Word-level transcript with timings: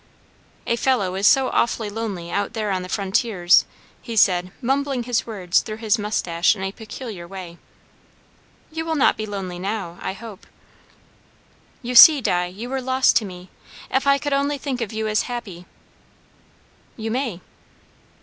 "A 0.65 0.77
fellow 0.77 1.13
is 1.13 1.27
so 1.27 1.49
awfully 1.49 1.87
lonely 1.91 2.31
out 2.31 2.53
there 2.53 2.71
on 2.71 2.81
the 2.81 2.89
frontiers" 2.89 3.65
he 4.01 4.15
said, 4.15 4.51
mumbling 4.59 5.03
his 5.03 5.27
words 5.27 5.59
through 5.59 5.77
his 5.77 5.99
moustache 5.99 6.55
in 6.55 6.63
a 6.63 6.71
peculiar 6.71 7.27
way. 7.27 7.59
"You 8.71 8.83
will 8.83 8.95
not 8.95 9.15
be 9.15 9.27
lonely 9.27 9.59
now, 9.59 9.99
I 10.01 10.13
hope." 10.13 10.47
"You 11.83 11.93
see, 11.93 12.19
Di, 12.19 12.47
you 12.47 12.67
were 12.67 12.81
lost 12.81 13.15
to 13.17 13.25
me. 13.25 13.51
If 13.91 14.07
I 14.07 14.17
could 14.17 14.33
only 14.33 14.57
think 14.57 14.81
of 14.81 14.91
you 14.91 15.07
as 15.07 15.29
happy" 15.29 15.67
"You 16.97 17.11
may." 17.11 17.39